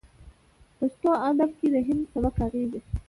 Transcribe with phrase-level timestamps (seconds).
[0.77, 2.79] پښتو ادب کې د هندي سبک اغېزې